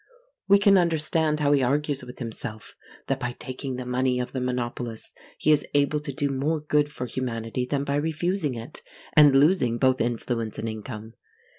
[0.47, 4.41] We can understand how he argues with himself, that by taking the money of the
[4.41, 8.81] monopolists, he is able to do more good for humanity than by refusing it,
[9.15, 11.13] and losing both influence and income.